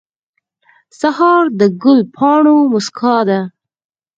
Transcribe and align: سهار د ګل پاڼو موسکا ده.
سهار 0.99 1.43
د 1.59 1.61
ګل 1.83 1.99
پاڼو 2.15 2.57
موسکا 2.71 3.15
ده. 3.29 3.39